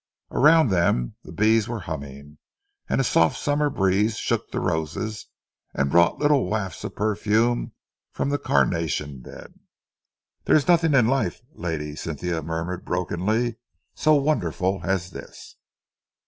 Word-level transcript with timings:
Around 0.31 0.69
them 0.71 1.13
the 1.21 1.31
bees 1.31 1.67
were 1.67 1.81
humming, 1.81 2.39
and 2.89 2.99
a 2.99 3.03
soft 3.03 3.37
summer 3.37 3.69
breeze 3.69 4.17
shook 4.17 4.49
the 4.49 4.59
roses 4.59 5.27
and 5.75 5.91
brought 5.91 6.17
little 6.17 6.47
wafts 6.49 6.83
of 6.83 6.95
perfume 6.95 7.73
from 8.11 8.29
the 8.29 8.39
carnation 8.39 9.19
bed. 9.21 9.59
"There 10.45 10.55
is 10.55 10.67
nothing 10.67 10.95
in 10.95 11.05
life," 11.05 11.41
Lady 11.53 11.95
Cynthia 11.95 12.41
murmured 12.41 12.83
brokenly, 12.83 13.57
"so 13.93 14.15
wonderful 14.15 14.81
as 14.83 15.11
this." 15.11 15.55